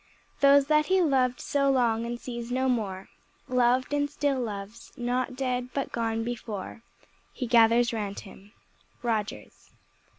[0.39, 3.09] "Those that he loved so long and sees no more,
[3.47, 6.81] Loved and still loves, not dead, but gone before,
[7.31, 8.51] He gathers round him."
[9.03, 9.69] _Rogers.